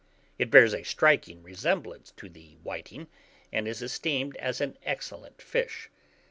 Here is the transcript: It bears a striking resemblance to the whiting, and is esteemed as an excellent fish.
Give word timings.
It 0.39 0.49
bears 0.49 0.73
a 0.73 0.81
striking 0.81 1.43
resemblance 1.43 2.11
to 2.17 2.27
the 2.27 2.55
whiting, 2.63 3.05
and 3.53 3.67
is 3.67 3.83
esteemed 3.83 4.35
as 4.37 4.59
an 4.59 4.79
excellent 4.83 5.43
fish. 5.43 5.91